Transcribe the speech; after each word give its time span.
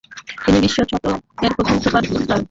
তিনি 0.43 0.57
বিশ 0.63 0.73
শতকের 0.75 1.51
প্রথম 1.57 1.75
সুপার 1.83 2.03
স্পাই। 2.05 2.39